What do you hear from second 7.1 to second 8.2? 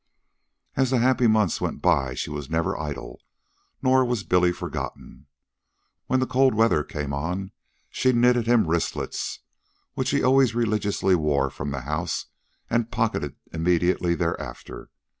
on she